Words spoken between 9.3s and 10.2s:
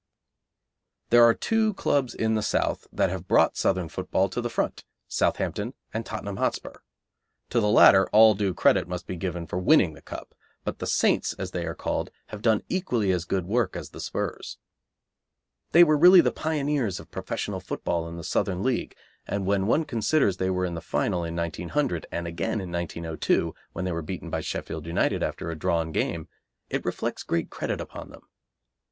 for winning the